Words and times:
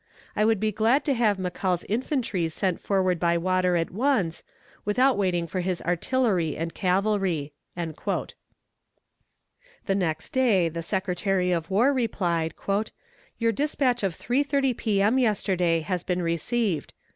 I 0.35 0.45
would 0.45 0.59
be 0.59 0.71
glad 0.71 1.05
to 1.05 1.13
have 1.13 1.37
McCall's 1.37 1.85
infantry 1.87 2.49
sent 2.49 2.79
forward 2.81 3.19
by 3.19 3.37
water 3.37 3.75
at 3.75 3.91
once, 3.91 4.41
without 4.83 5.15
waiting 5.15 5.45
for 5.45 5.59
his 5.61 5.79
artillery 5.83 6.57
and 6.57 6.73
cavalry." 6.73 7.53
The 7.75 8.25
next 9.89 10.31
day 10.31 10.69
the 10.69 10.81
Secretary 10.81 11.51
of 11.51 11.69
War 11.69 11.93
replied: 11.93 12.55
"Your 13.37 13.51
despatch 13.51 14.01
of 14.01 14.17
3.30 14.17 14.75
p. 14.75 15.01
m. 15.03 15.19
yesterday 15.19 15.81
has 15.81 16.01
been 16.03 16.23
received. 16.23 16.95